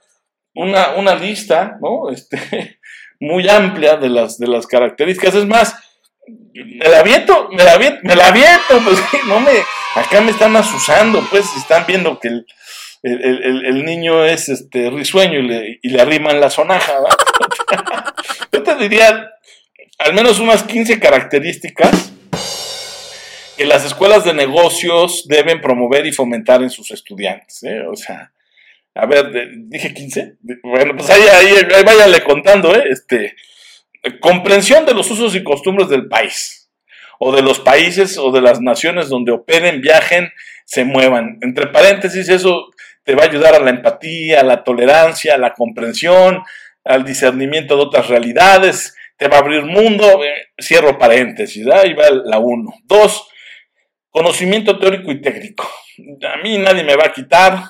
una, 0.55 0.91
una 0.97 1.15
lista, 1.15 1.79
¿no? 1.81 2.11
Este, 2.11 2.81
muy 3.21 3.49
amplia 3.49 3.97
de 3.97 4.09
las, 4.09 4.39
de 4.39 4.49
las 4.49 4.67
características. 4.67 5.35
Es 5.37 5.47
más, 5.47 5.77
me 6.55 6.89
la 6.89 7.01
aviento, 7.01 7.49
me 7.53 7.65
la 7.65 7.73
aviento, 7.73 8.01
me 8.03 8.17
la 8.17 8.29
aviento, 8.29 8.81
pues 8.85 8.99
no 9.27 9.41
me, 9.41 9.53
acá 9.95 10.21
me 10.21 10.31
están 10.31 10.57
asusando, 10.57 11.27
pues, 11.31 11.47
están 11.57 11.85
viendo 11.87 12.19
que 12.19 12.29
el, 13.03 13.85
niño 13.85 14.25
es 14.25 14.49
este 14.49 14.91
risueño 14.91 15.39
y 15.39 15.43
le, 15.43 15.79
y 15.83 15.89
le 15.91 16.01
arriman 16.01 16.41
la 16.41 16.51
sonaja, 16.51 16.95
Yo 18.53 18.63
te 18.63 18.75
diría 18.77 19.31
al 19.99 20.15
menos 20.15 20.39
unas 20.39 20.63
15 20.63 20.99
características 21.01 22.13
que 23.57 23.65
las 23.65 23.85
escuelas 23.85 24.25
de 24.25 24.35
negocios 24.35 25.27
deben 25.27 25.61
promover 25.61 26.07
y 26.07 26.13
fomentar 26.13 26.63
en 26.63 26.71
sus 26.71 26.93
estudiantes, 26.93 27.63
¿eh? 27.65 27.83
O 27.83 27.97
sea, 27.97 28.33
a 28.95 29.07
ver, 29.07 29.31
dije 29.57 29.93
15. 29.93 30.37
Bueno, 30.63 30.95
pues 30.97 31.11
ahí, 31.11 31.23
ahí, 31.23 31.55
ahí 31.75 31.83
váyale 31.83 32.23
contando, 32.23 32.75
¿eh? 32.75 32.85
Este, 32.91 33.35
comprensión 34.21 34.87
de 34.87 34.95
los 34.95 35.11
usos 35.11 35.35
y 35.35 35.45
costumbres 35.45 35.89
del 35.89 36.09
país, 36.09 36.71
o 37.19 37.35
de 37.35 37.43
los 37.43 37.61
países 37.61 38.19
o 38.19 38.31
de 38.31 38.41
las 38.41 38.61
naciones 38.61 39.09
donde 39.09 39.33
operen, 39.33 39.81
viajen, 39.81 40.31
se 40.65 40.85
muevan. 40.85 41.39
Entre 41.43 41.67
paréntesis, 41.67 42.29
eso 42.29 42.71
te 43.05 43.15
va 43.15 43.25
a 43.25 43.27
ayudar 43.27 43.55
a 43.55 43.61
la 43.61 43.71
empatía, 43.71 44.41
a 44.41 44.45
la 44.45 44.63
tolerancia, 44.65 45.35
a 45.35 45.39
la 45.39 45.55
comprensión, 45.55 46.43
al 46.85 47.05
discernimiento 47.05 47.77
de 47.77 47.83
otras 47.83 48.09
realidades, 48.09 48.95
te 49.17 49.29
va 49.29 49.37
a 49.37 49.41
abrir 49.41 49.65
mundo. 49.65 50.25
Eh, 50.25 50.49
cierro 50.59 50.99
paréntesis, 50.99 51.67
ahí 51.69 51.93
va 51.93 52.11
la 52.11 52.39
uno. 52.39 52.73
Dos, 52.85 53.29
conocimiento 54.11 54.79
teórico 54.79 55.11
y 55.11 55.21
técnico. 55.21 55.69
A 56.23 56.43
mí 56.43 56.59
nadie 56.59 56.85
me 56.85 56.97
va 56.97 57.07
a 57.07 57.13
quitar 57.13 57.63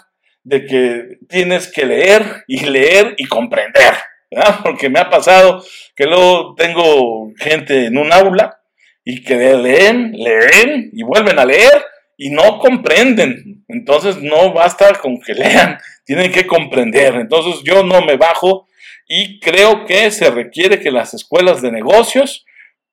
de 0.45 0.65
que 0.65 1.19
tienes 1.29 1.71
que 1.73 1.87
leer 1.87 2.45
y 2.47 2.61
leer 2.61 3.15
y 3.17 3.27
comprender. 3.27 3.95
Porque 4.63 4.89
me 4.89 5.01
ha 5.01 5.11
pasado 5.11 5.63
que 5.97 6.05
luego 6.05 6.55
tengo 6.57 7.33
gente 7.39 7.87
en 7.87 7.99
un 7.99 8.13
aula 8.13 8.61
y 9.05 9.23
que 9.23 9.37
leen, 9.37 10.13
leen 10.13 10.91
y 10.93 11.03
vuelven 11.03 11.39
a 11.39 11.47
leer 11.47 11.85
y 12.17 12.31
no 12.31 12.59
comprenden. 12.59 13.65
Entonces 13.69 14.21
no 14.21 14.53
basta 14.53 14.93
con 14.95 15.21
que 15.21 15.35
lean, 15.35 15.79
tienen 16.05 16.33
que 16.33 16.47
comprender. 16.47 17.15
Entonces 17.15 17.63
yo 17.65 17.83
no 17.83 18.03
me 18.03 18.17
bajo 18.17 18.67
y 19.09 19.41
creo 19.41 19.87
que 19.87 20.11
se 20.11 20.31
requiere 20.31 20.81
que 20.81 20.91
las 20.91 21.15
escuelas 21.15 21.63
de 21.63 21.73
negocios 21.73 22.45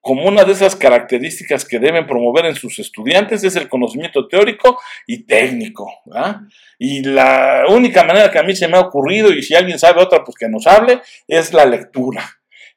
como 0.06 0.28
una 0.28 0.44
de 0.44 0.52
esas 0.52 0.76
características 0.76 1.64
que 1.64 1.80
deben 1.80 2.06
promover 2.06 2.46
en 2.46 2.54
sus 2.54 2.78
estudiantes 2.78 3.42
es 3.42 3.56
el 3.56 3.68
conocimiento 3.68 4.28
teórico 4.28 4.78
y 5.04 5.24
técnico. 5.24 5.92
Y 6.78 7.02
la 7.02 7.64
única 7.68 8.04
manera 8.04 8.30
que 8.30 8.38
a 8.38 8.44
mí 8.44 8.54
se 8.54 8.68
me 8.68 8.76
ha 8.76 8.82
ocurrido, 8.82 9.32
y 9.32 9.42
si 9.42 9.56
alguien 9.56 9.80
sabe 9.80 10.00
otra, 10.00 10.22
pues 10.22 10.36
que 10.36 10.48
nos 10.48 10.68
hable, 10.68 11.00
es 11.26 11.52
la 11.52 11.66
lectura. 11.66 12.24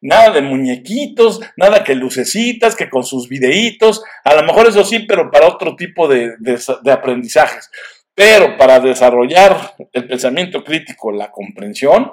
Nada 0.02 0.32
de 0.32 0.42
muñequitos, 0.42 1.40
nada 1.56 1.84
que 1.84 1.94
lucecitas, 1.94 2.76
que 2.76 2.90
con 2.90 3.04
sus 3.04 3.30
videitos, 3.30 4.02
a 4.24 4.34
lo 4.34 4.42
mejor 4.42 4.68
eso 4.68 4.84
sí, 4.84 4.98
pero 5.02 5.30
para 5.30 5.50
otro 5.50 5.76
tipo 5.76 6.08
de, 6.08 6.34
de 6.40 6.92
aprendizajes. 6.92 7.70
Pero 8.16 8.58
para 8.58 8.80
desarrollar 8.80 9.76
el 9.94 10.08
pensamiento 10.08 10.64
crítico, 10.64 11.12
la 11.12 11.30
comprensión, 11.30 12.12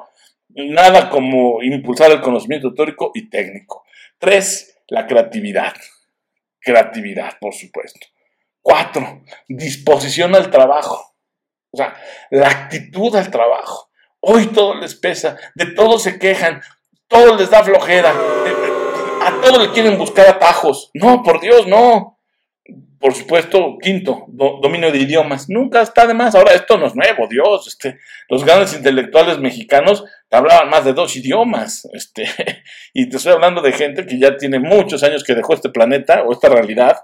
nada 0.50 1.08
como 1.08 1.62
impulsar 1.62 2.12
el 2.12 2.20
conocimiento 2.20 2.75
teórico 2.75 3.12
y 3.14 3.30
técnico. 3.30 3.85
Tres, 4.18 4.75
la 4.88 5.07
creatividad. 5.07 5.75
Creatividad, 6.61 7.38
por 7.40 7.55
supuesto. 7.55 8.07
Cuatro, 8.61 9.23
disposición 9.49 10.35
al 10.35 10.50
trabajo. 10.50 11.14
O 11.71 11.76
sea, 11.76 11.95
la 12.31 12.49
actitud 12.49 13.14
al 13.14 13.31
trabajo. 13.31 13.90
Hoy 14.21 14.47
todo 14.49 14.75
les 14.75 14.95
pesa, 14.95 15.37
de 15.55 15.66
todo 15.66 15.99
se 15.99 16.19
quejan, 16.19 16.61
todo 17.07 17.37
les 17.37 17.50
da 17.50 17.62
flojera, 17.62 18.11
a 18.11 19.40
todo 19.40 19.61
le 19.64 19.73
quieren 19.73 19.99
buscar 19.99 20.26
atajos. 20.26 20.90
No, 20.95 21.23
por 21.23 21.40
Dios, 21.40 21.66
no. 21.66 22.15
Por 22.99 23.14
supuesto, 23.14 23.76
quinto, 23.80 24.25
dominio 24.28 24.90
de 24.90 24.99
idiomas. 24.99 25.49
Nunca 25.49 25.82
está 25.82 26.06
de 26.06 26.14
más. 26.14 26.35
Ahora 26.35 26.54
esto 26.54 26.78
no 26.78 26.87
es 26.87 26.94
nuevo, 26.94 27.28
Dios. 27.28 27.66
Este, 27.68 27.99
los 28.28 28.44
grandes 28.44 28.75
intelectuales 28.75 29.38
mexicanos 29.38 30.04
hablaban 30.30 30.70
más 30.70 30.85
de 30.85 30.92
dos 30.92 31.14
idiomas. 31.16 31.88
Este, 31.92 32.25
y 32.94 33.08
te 33.08 33.16
estoy 33.18 33.32
hablando 33.32 33.61
de 33.61 33.73
gente 33.73 34.06
que 34.06 34.18
ya 34.18 34.37
tiene 34.37 34.58
muchos 34.58 35.02
años 35.02 35.25
que 35.25 35.35
dejó 35.35 35.54
este 35.54 35.68
planeta 35.68 36.23
o 36.25 36.32
esta 36.32 36.49
realidad 36.49 36.96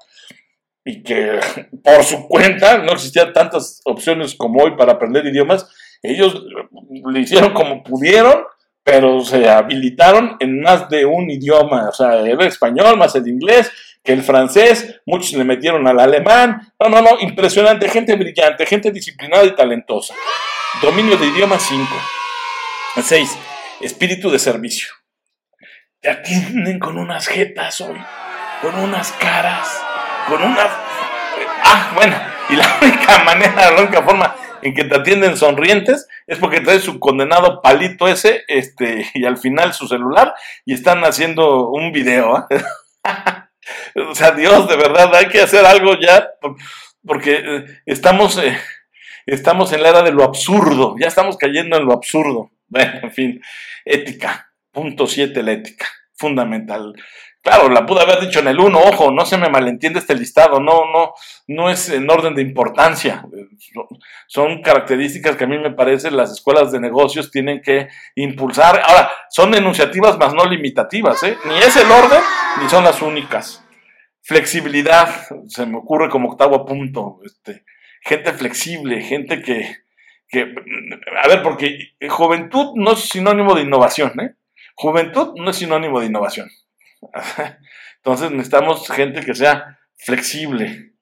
y 0.85 1.03
que 1.03 1.39
por 1.85 2.03
su 2.05 2.27
cuenta 2.27 2.79
no 2.79 2.93
existían 2.93 3.33
tantas 3.33 3.81
opciones 3.85 4.35
como 4.35 4.63
hoy 4.63 4.77
para 4.77 4.93
aprender 4.93 5.27
idiomas. 5.27 5.69
Ellos 6.03 6.45
le 6.91 7.21
hicieron 7.21 7.53
como 7.53 7.83
pudieron, 7.83 8.45
pero 8.83 9.21
se 9.21 9.49
habilitaron 9.49 10.37
en 10.41 10.61
más 10.61 10.89
de 10.89 11.05
un 11.05 11.31
idioma. 11.31 11.89
O 11.89 11.93
sea, 11.93 12.19
el 12.19 12.41
español 12.41 12.97
más 12.97 13.15
el 13.15 13.29
inglés 13.29 13.71
que 14.03 14.13
el 14.13 14.23
francés, 14.23 15.01
muchos 15.07 15.33
le 15.35 15.45
metieron 15.45 15.87
al 15.87 16.01
alemán. 16.01 16.73
No, 16.81 16.89
no, 16.89 17.03
no, 17.03 17.21
impresionante, 17.21 17.89
gente 17.89 18.17
brillante, 18.17 18.67
gente 18.67 18.91
disciplinada 18.91 19.45
y 19.45 19.55
talentosa. 19.55 20.15
Dominio 20.81 21.17
de 21.17 21.27
idioma 21.27 21.59
5. 21.59 21.87
6. 23.01 23.39
Espíritu 23.81 24.31
de 24.31 24.39
servicio. 24.39 24.89
Te 26.01 26.11
atienden 26.11 26.79
con 26.81 26.99
unas 26.99 27.29
jetas 27.29 27.81
hoy, 27.81 27.99
con 28.61 28.75
unas 28.75 29.13
caras, 29.13 29.83
con 30.27 30.43
una... 30.43 30.65
Ah, 31.65 31.93
bueno, 31.95 32.17
y 32.51 32.57
la 32.57 32.67
única 32.83 33.23
manera, 33.25 33.71
la 33.71 33.83
única 33.83 34.03
forma 34.03 34.35
en 34.63 34.75
que 34.75 34.85
te 34.85 34.97
atienden 34.97 35.37
sonrientes 35.37 36.09
es 36.27 36.39
porque 36.39 36.61
traes 36.61 36.83
su 36.83 36.99
condenado 36.99 37.63
palito 37.63 38.09
ese 38.09 38.45
este, 38.49 39.07
y 39.15 39.25
al 39.25 39.37
final 39.37 39.75
su 39.75 39.87
celular 39.87 40.35
y 40.65 40.75
están 40.75 41.05
haciendo 41.05 41.69
un 41.69 41.93
video. 41.93 42.47
¿eh? 42.51 42.63
O 44.11 44.15
sea, 44.15 44.33
Dios, 44.33 44.69
de 44.69 44.77
verdad, 44.77 45.15
hay 45.15 45.27
que 45.27 45.41
hacer 45.41 45.65
algo 45.65 45.99
ya, 46.01 46.29
porque 47.07 47.43
eh, 47.45 47.65
estamos, 47.87 48.39
eh, 48.39 48.59
estamos 49.27 49.73
en 49.73 49.83
la 49.83 49.91
era 49.91 50.03
de 50.03 50.13
lo 50.13 50.25
absurdo, 50.25 50.97
ya 50.99 51.09
estamos 51.09 51.37
cayendo 51.37 51.77
en 51.77 51.87
lo 51.87 51.93
absurdo. 51.93 52.51
Bueno, 52.73 53.01
en 53.03 53.13
fin, 53.13 53.43
ética, 53.85 54.51
punto 54.71 55.07
7, 55.07 55.43
la 55.43 55.53
ética. 55.53 55.87
fundamental. 56.15 56.95
Claro, 57.43 57.69
la 57.69 57.85
pude 57.85 58.01
haber 58.01 58.21
dicho 58.21 58.39
en 58.39 58.47
el 58.47 58.61
1, 58.61 58.79
ojo, 58.79 59.11
no 59.11 59.27
se 59.27 59.37
me 59.37 59.49
malentiende 59.49 59.99
este 59.99 60.15
listado, 60.15 60.61
no, 60.61 60.85
no, 60.93 61.13
no 61.49 61.71
es 61.71 61.89
en 61.89 62.09
orden 62.09 62.37
de 62.37 62.43
importancia. 62.43 63.25
Son 64.29 64.63
características 64.63 65.35
que 65.35 65.45
a 65.45 65.49
mí 65.49 65.59
me 65.59 65.73
parece 65.73 66.13
las 66.13 66.31
escuelas 66.31 66.71
de 66.71 66.79
negocios 66.79 67.33
tienen 67.33 67.61
que 67.61 67.89
impulsar. 68.15 68.81
Ahora, 68.85 69.11
son 69.29 69.53
enunciativas 69.55 70.17
más 70.19 70.35
no 70.35 70.45
limitativas, 70.45 71.21
¿eh? 71.25 71.37
Ni 71.47 71.59
es 71.59 71.77
el 71.77 71.91
orden, 71.91 72.21
ni 72.63 72.69
son 72.69 72.85
las 72.85 73.03
únicas. 73.03 73.62
Flexibilidad, 74.23 75.27
se 75.49 75.67
me 75.67 75.79
ocurre 75.79 76.09
como 76.09 76.31
octavo 76.31 76.65
punto. 76.65 77.21
Este, 77.25 77.65
gente 78.03 78.33
flexible, 78.33 79.03
gente 79.03 79.43
que, 79.43 79.77
que, 80.29 80.55
a 81.23 81.29
ver, 81.29 81.43
porque 81.43 81.95
juventud 82.09 82.73
no 82.77 82.93
es 82.93 83.01
sinónimo 83.01 83.55
de 83.55 83.63
innovación, 83.63 84.19
¿eh? 84.21 84.35
Juventud 84.75 85.35
no 85.37 85.51
es 85.51 85.57
sinónimo 85.57 86.01
de 86.01 86.07
innovación. 86.07 86.51
Entonces 87.97 88.31
necesitamos 88.31 88.89
gente 88.89 89.21
que 89.21 89.35
sea 89.35 89.79
flexible. 89.97 90.95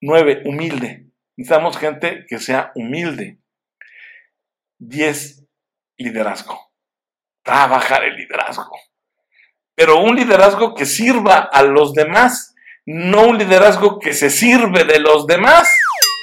Nueve, 0.00 0.42
humilde. 0.44 1.06
Necesitamos 1.36 1.78
gente 1.78 2.24
que 2.28 2.38
sea 2.38 2.72
humilde. 2.74 3.38
Diez, 4.78 5.46
liderazgo. 5.96 6.72
Trabajar 7.42 8.04
el 8.04 8.16
liderazgo. 8.16 8.76
Pero 9.74 10.00
un 10.00 10.16
liderazgo 10.16 10.74
que 10.74 10.86
sirva 10.86 11.38
a 11.38 11.62
los 11.62 11.94
demás, 11.94 12.54
no 12.86 13.22
un 13.22 13.38
liderazgo 13.38 13.98
que 13.98 14.12
se 14.12 14.30
sirve 14.30 14.84
de 14.84 15.00
los 15.00 15.26
demás, 15.26 15.68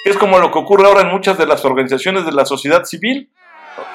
que 0.04 0.12
es 0.12 0.18
como 0.18 0.40
lo 0.40 0.52
que 0.52 0.60
ocurre 0.60 0.88
ahora 0.88 1.02
en 1.02 1.10
muchas 1.10 1.38
de 1.38 1.48
las 1.48 1.66
organizaciones 1.66 2.26
de 2.26 2.32
la 2.32 2.46
sociedad 2.46 2.84
civil. 2.86 3.32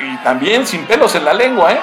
Y 0.00 0.16
también 0.22 0.66
sin 0.66 0.84
pelos 0.86 1.14
en 1.14 1.24
la 1.24 1.34
lengua, 1.34 1.72
¿eh? 1.72 1.80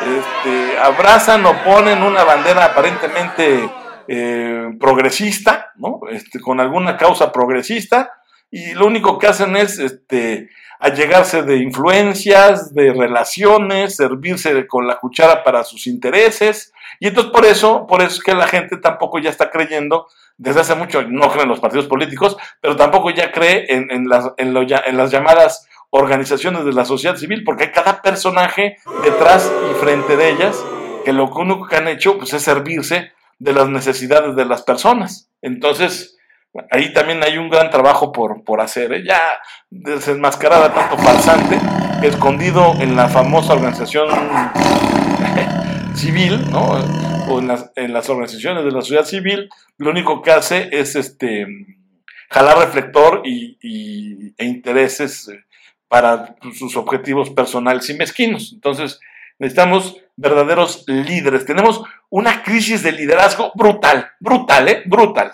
este, 0.00 0.78
abrazan 0.78 1.44
o 1.46 1.62
ponen 1.62 2.02
una 2.02 2.24
bandera 2.24 2.66
aparentemente 2.66 3.68
eh, 4.08 4.70
progresista. 4.78 5.70
Este, 6.10 6.40
con 6.40 6.60
alguna 6.60 6.96
causa 6.96 7.32
progresista, 7.32 8.12
y 8.50 8.72
lo 8.74 8.86
único 8.86 9.18
que 9.18 9.28
hacen 9.28 9.56
es 9.56 9.78
este, 9.78 10.50
allegarse 10.78 11.42
de 11.42 11.56
influencias, 11.58 12.74
de 12.74 12.92
relaciones, 12.92 13.96
servirse 13.96 14.66
con 14.66 14.86
la 14.86 14.98
cuchara 14.98 15.42
para 15.42 15.64
sus 15.64 15.86
intereses, 15.86 16.72
y 17.00 17.08
entonces 17.08 17.32
por 17.32 17.46
eso, 17.46 17.86
por 17.86 18.02
eso 18.02 18.16
es 18.16 18.22
que 18.22 18.34
la 18.34 18.46
gente 18.46 18.76
tampoco 18.76 19.18
ya 19.18 19.30
está 19.30 19.50
creyendo, 19.50 20.06
desde 20.36 20.60
hace 20.60 20.74
mucho, 20.74 21.02
no 21.02 21.30
cree 21.30 21.44
en 21.44 21.48
los 21.48 21.58
partidos 21.58 21.86
políticos, 21.86 22.36
pero 22.60 22.76
tampoco 22.76 23.10
ya 23.10 23.32
cree 23.32 23.66
en, 23.70 24.06
las, 24.06 24.30
en, 24.36 24.54
en 24.56 24.96
las 24.96 25.10
llamadas 25.10 25.66
organizaciones 25.88 26.66
de 26.66 26.72
la 26.72 26.84
sociedad 26.84 27.16
civil, 27.16 27.42
porque 27.42 27.64
hay 27.64 27.72
cada 27.72 28.02
personaje 28.02 28.76
detrás 29.02 29.50
y 29.70 29.74
frente 29.74 30.16
de 30.16 30.28
ellas 30.28 30.62
que 31.04 31.14
lo 31.14 31.24
único 31.24 31.66
que 31.66 31.76
han 31.76 31.88
hecho 31.88 32.18
pues, 32.18 32.34
es 32.34 32.42
servirse 32.42 33.12
de 33.38 33.52
las 33.54 33.68
necesidades 33.70 34.36
de 34.36 34.44
las 34.44 34.62
personas. 34.62 35.30
Entonces, 35.40 36.18
ahí 36.70 36.92
también 36.92 37.22
hay 37.22 37.38
un 37.38 37.48
gran 37.48 37.70
trabajo 37.70 38.12
por, 38.12 38.44
por 38.44 38.60
hacer. 38.60 38.92
¿eh? 38.92 39.04
Ya 39.04 39.20
desenmascarada 39.70 40.74
tanto 40.74 40.98
farsante, 40.98 41.58
escondido 42.02 42.74
en 42.78 42.94
la 42.94 43.08
famosa 43.08 43.54
organización 43.54 44.08
civil, 46.00 46.50
¿no? 46.50 46.70
o 47.28 47.38
en 47.38 47.92
las, 47.92 48.08
organizaciones 48.08 48.64
de 48.64 48.72
la 48.72 48.80
sociedad 48.80 49.04
civil, 49.04 49.50
lo 49.76 49.90
único 49.90 50.22
que 50.22 50.30
hace 50.30 50.70
es 50.72 50.96
este 50.96 51.46
jalar 52.30 52.58
reflector 52.58 53.22
y, 53.24 54.32
e 54.38 54.44
intereses 54.46 55.28
eh, 55.28 55.44
para 55.88 56.36
sus 56.54 56.76
objetivos 56.76 57.28
personales 57.30 57.90
y 57.90 57.94
mezquinos. 57.94 58.52
Entonces, 58.54 58.98
necesitamos 59.38 59.96
verdaderos 60.16 60.84
líderes. 60.86 61.44
Tenemos 61.44 61.82
una 62.08 62.42
crisis 62.42 62.82
de 62.82 62.92
liderazgo 62.92 63.52
brutal, 63.54 64.08
brutal, 64.20 64.68
¿eh? 64.68 64.82
Brutal. 64.86 65.32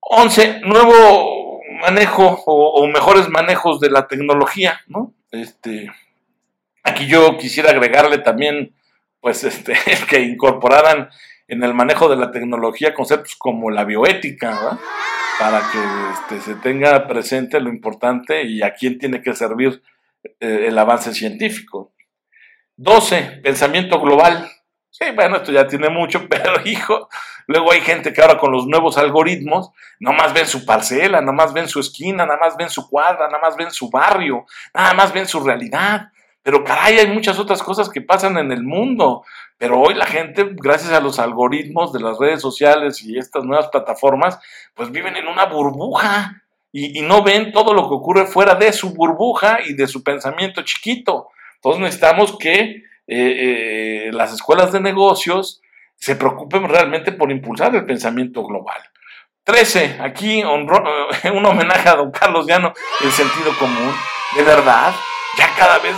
11. 0.00 0.60
Nuevo 0.60 1.60
manejo 1.80 2.42
o, 2.44 2.86
mejores 2.88 3.28
manejos 3.28 3.80
de 3.80 3.90
la 3.90 4.06
tecnología, 4.08 4.80
¿no? 4.88 5.14
Este, 5.30 5.90
aquí 6.82 7.06
yo 7.06 7.38
quisiera 7.38 7.70
agregarle 7.70 8.18
también, 8.18 8.74
pues, 9.22 9.44
este, 9.44 9.74
que 10.10 10.20
incorporaran 10.20 11.08
en 11.48 11.62
el 11.62 11.72
manejo 11.72 12.10
de 12.10 12.16
la 12.16 12.30
tecnología 12.30 12.92
conceptos 12.92 13.36
como 13.36 13.70
la 13.70 13.84
bioética, 13.84 14.50
¿verdad? 14.50 14.78
para 15.38 15.60
que 15.70 15.78
este, 16.12 16.40
se 16.40 16.60
tenga 16.60 17.06
presente 17.06 17.58
lo 17.60 17.70
importante 17.70 18.42
y 18.44 18.62
a 18.62 18.74
quién 18.74 18.98
tiene 18.98 19.22
que 19.22 19.34
servir 19.34 19.82
eh, 20.40 20.66
el 20.68 20.78
avance 20.78 21.14
científico. 21.14 21.92
12. 22.76 23.40
Pensamiento 23.42 24.00
global. 24.00 24.48
Sí, 24.90 25.06
bueno, 25.14 25.36
esto 25.36 25.52
ya 25.52 25.66
tiene 25.66 25.88
mucho, 25.88 26.26
pero 26.28 26.54
hijo, 26.64 27.08
luego 27.46 27.72
hay 27.72 27.80
gente 27.80 28.12
que 28.12 28.20
ahora 28.20 28.38
con 28.38 28.52
los 28.52 28.66
nuevos 28.66 28.98
algoritmos, 28.98 29.70
más 30.00 30.32
ven 30.34 30.46
su 30.46 30.66
parcela, 30.66 31.20
más 31.22 31.52
ven 31.52 31.68
su 31.68 31.80
esquina, 31.80 32.26
nada 32.26 32.38
más 32.38 32.56
ven 32.56 32.68
su 32.68 32.88
cuadra, 32.88 33.26
nada 33.26 33.40
más 33.40 33.56
ven 33.56 33.70
su 33.70 33.90
barrio, 33.90 34.44
nada 34.74 34.94
más 34.94 35.12
ven 35.12 35.26
su 35.26 35.40
realidad. 35.42 36.08
Pero 36.42 36.64
caray, 36.64 36.98
hay 36.98 37.06
muchas 37.06 37.38
otras 37.38 37.62
cosas 37.62 37.88
que 37.88 38.00
pasan 38.00 38.36
en 38.36 38.50
el 38.50 38.64
mundo. 38.64 39.24
Pero 39.58 39.80
hoy 39.80 39.94
la 39.94 40.06
gente, 40.06 40.48
gracias 40.54 40.92
a 40.92 41.00
los 41.00 41.18
algoritmos 41.18 41.92
de 41.92 42.00
las 42.00 42.18
redes 42.18 42.40
sociales 42.40 43.02
y 43.04 43.16
estas 43.16 43.44
nuevas 43.44 43.68
plataformas, 43.68 44.38
pues 44.74 44.90
viven 44.90 45.16
en 45.16 45.28
una 45.28 45.46
burbuja 45.46 46.42
y, 46.72 47.02
no 47.02 47.22
ven 47.22 47.52
todo 47.52 47.74
lo 47.74 47.82
que 47.88 47.94
ocurre 47.94 48.26
fuera 48.26 48.54
de 48.54 48.72
su 48.72 48.94
burbuja 48.94 49.58
y 49.64 49.74
de 49.74 49.86
su 49.86 50.02
pensamiento 50.02 50.62
chiquito. 50.62 51.28
Entonces 51.56 51.80
necesitamos 51.80 52.36
que 52.38 52.62
eh, 52.62 52.84
eh, 53.06 54.10
las 54.12 54.32
escuelas 54.32 54.72
de 54.72 54.80
negocios 54.80 55.60
se 55.96 56.16
preocupen 56.16 56.68
realmente 56.68 57.12
por 57.12 57.30
impulsar 57.30 57.74
el 57.76 57.84
pensamiento 57.84 58.42
global. 58.42 58.80
13. 59.44 59.98
Aquí 60.00 60.42
un 60.44 61.46
homenaje 61.46 61.88
a 61.88 61.96
don 61.96 62.10
Carlos 62.10 62.46
Llano, 62.46 62.72
el 63.00 63.10
sentido 63.12 63.56
común. 63.58 63.94
De 64.34 64.42
verdad, 64.42 64.92
ya 65.36 65.54
cada 65.56 65.78
vez 65.78 65.94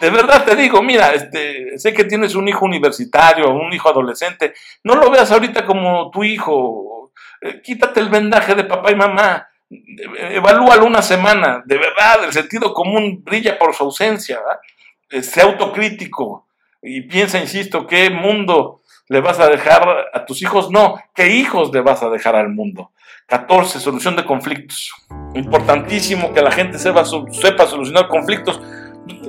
de 0.00 0.10
verdad 0.10 0.44
te 0.44 0.56
digo, 0.56 0.82
mira, 0.82 1.12
este, 1.12 1.78
sé 1.78 1.94
que 1.94 2.04
tienes 2.04 2.34
un 2.34 2.48
hijo 2.48 2.64
universitario, 2.64 3.50
un 3.50 3.72
hijo 3.72 3.88
adolescente, 3.88 4.54
no 4.84 4.94
lo 4.94 5.10
veas 5.10 5.30
ahorita 5.32 5.64
como 5.64 6.10
tu 6.10 6.24
hijo, 6.24 7.12
eh, 7.40 7.60
quítate 7.62 8.00
el 8.00 8.08
vendaje 8.08 8.54
de 8.54 8.64
papá 8.64 8.90
y 8.90 8.96
mamá, 8.96 9.48
evalúalo 9.68 10.86
una 10.86 11.02
semana, 11.02 11.62
de 11.64 11.78
verdad, 11.78 12.24
el 12.24 12.32
sentido 12.32 12.72
común 12.72 13.22
brilla 13.24 13.58
por 13.58 13.74
su 13.74 13.84
ausencia, 13.84 14.38
¿verdad? 14.38 14.60
sé 15.22 15.40
autocrítico 15.40 16.46
y 16.82 17.02
piensa, 17.02 17.38
insisto, 17.38 17.86
qué 17.86 18.10
mundo 18.10 18.82
le 19.08 19.20
vas 19.20 19.38
a 19.38 19.48
dejar 19.48 20.08
a 20.12 20.24
tus 20.24 20.42
hijos, 20.42 20.70
no, 20.70 20.96
qué 21.14 21.28
hijos 21.28 21.72
le 21.72 21.80
vas 21.80 22.02
a 22.02 22.10
dejar 22.10 22.36
al 22.36 22.48
mundo. 22.48 22.90
14. 23.26 23.80
Solución 23.80 24.14
de 24.14 24.24
conflictos. 24.24 24.92
Importantísimo 25.34 26.32
que 26.32 26.42
la 26.42 26.52
gente 26.52 26.78
sepa 26.78 27.04
solucionar 27.04 28.08
conflictos 28.08 28.60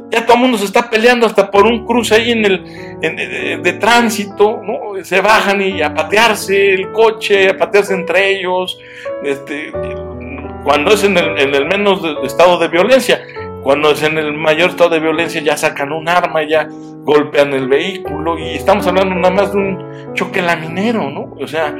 ya 0.09 0.25
todo 0.25 0.35
el 0.35 0.41
mundo 0.41 0.57
se 0.57 0.65
está 0.65 0.89
peleando 0.89 1.25
hasta 1.25 1.51
por 1.51 1.65
un 1.65 1.85
cruce 1.85 2.15
ahí 2.15 2.31
en 2.31 2.45
el 2.45 3.61
de, 3.61 3.73
tránsito, 3.73 4.61
¿no? 4.63 5.03
Se 5.03 5.21
bajan 5.21 5.61
y 5.61 5.81
a 5.81 5.93
patearse 5.93 6.73
el 6.73 6.91
coche, 6.91 7.49
a 7.49 7.57
patearse 7.57 7.93
entre 7.93 8.29
ellos, 8.37 8.79
este, 9.23 9.71
cuando 10.63 10.93
es 10.93 11.03
en 11.03 11.17
el, 11.17 11.37
en 11.39 11.55
el 11.55 11.65
menos 11.65 12.01
estado 12.23 12.57
de 12.57 12.67
violencia. 12.67 13.21
Cuando 13.63 13.91
es 13.91 14.01
en 14.01 14.17
el 14.17 14.33
mayor 14.33 14.69
estado 14.69 14.91
de 14.91 14.99
violencia 14.99 15.41
ya 15.41 15.57
sacan 15.57 15.91
un 15.91 16.07
arma, 16.07 16.43
ya 16.43 16.69
golpean 17.07 17.53
el 17.53 17.67
vehículo 17.67 18.37
y 18.39 18.55
estamos 18.55 18.87
hablando 18.87 19.15
nada 19.15 19.33
más 19.33 19.51
de 19.51 19.57
un 19.57 20.13
choque 20.13 20.41
laminero, 20.41 21.09
¿no? 21.09 21.35
O 21.37 21.47
sea, 21.47 21.75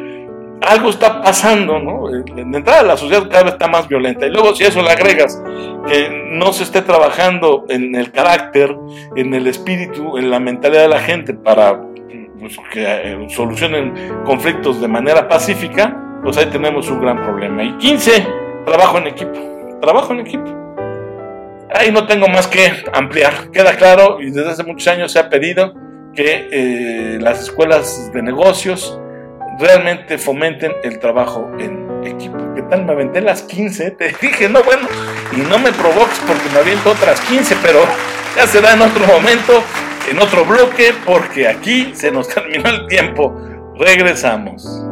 algo 0.61 0.89
está 0.89 1.21
pasando, 1.21 1.79
¿no? 1.79 2.07
De 2.09 2.41
entrada 2.41 2.83
la 2.83 2.97
sociedad 2.97 3.27
cada 3.29 3.43
vez 3.43 3.53
está 3.53 3.67
más 3.67 3.87
violenta. 3.87 4.25
Y 4.25 4.31
luego 4.31 4.55
si 4.55 4.63
eso 4.63 4.81
le 4.81 4.89
agregas 4.89 5.41
que 5.87 6.09
no 6.31 6.51
se 6.53 6.63
esté 6.63 6.81
trabajando 6.81 7.65
en 7.69 7.95
el 7.95 8.11
carácter, 8.11 8.75
en 9.15 9.33
el 9.33 9.47
espíritu, 9.47 10.17
en 10.17 10.29
la 10.29 10.39
mentalidad 10.39 10.81
de 10.83 10.87
la 10.87 10.99
gente 10.99 11.33
para 11.33 11.81
pues, 12.39 12.57
que 12.71 12.83
eh, 12.83 13.27
solucionen 13.29 13.93
conflictos 14.25 14.81
de 14.81 14.87
manera 14.87 15.27
pacífica, 15.27 15.95
pues 16.23 16.37
ahí 16.37 16.47
tenemos 16.47 16.89
un 16.89 17.01
gran 17.01 17.23
problema. 17.23 17.63
Y 17.63 17.77
15, 17.77 18.27
trabajo 18.65 18.97
en 18.97 19.07
equipo. 19.07 19.77
Trabajo 19.81 20.13
en 20.13 20.19
equipo. 20.21 20.57
Ahí 21.73 21.91
no 21.91 22.05
tengo 22.07 22.27
más 22.27 22.47
que 22.47 22.71
ampliar. 22.93 23.51
Queda 23.51 23.75
claro 23.75 24.21
y 24.21 24.31
desde 24.31 24.49
hace 24.49 24.63
muchos 24.63 24.87
años 24.87 25.11
se 25.11 25.19
ha 25.19 25.29
pedido 25.29 25.73
que 26.15 26.47
eh, 26.51 27.19
las 27.19 27.41
escuelas 27.41 28.11
de 28.11 28.23
negocios, 28.23 28.99
realmente 29.59 30.17
fomenten 30.17 30.73
el 30.83 30.99
trabajo 30.99 31.51
en 31.59 31.87
equipo. 32.05 32.37
¿Qué 32.55 32.61
tal? 32.63 32.85
Me 32.85 32.93
aventé 32.93 33.21
las 33.21 33.43
15, 33.43 33.91
te 33.91 34.07
dije, 34.21 34.49
no, 34.49 34.63
bueno, 34.63 34.87
y 35.31 35.37
no 35.41 35.59
me 35.59 35.71
provoques 35.71 36.19
porque 36.25 36.49
me 36.53 36.59
aviento 36.59 36.91
otras 36.91 37.19
15, 37.21 37.55
pero 37.61 37.79
ya 38.35 38.47
será 38.47 38.73
en 38.73 38.81
otro 38.81 39.05
momento, 39.05 39.63
en 40.09 40.19
otro 40.19 40.45
bloque, 40.45 40.93
porque 41.05 41.47
aquí 41.47 41.91
se 41.93 42.11
nos 42.11 42.27
terminó 42.33 42.69
el 42.69 42.87
tiempo. 42.87 43.35
Regresamos. 43.79 44.87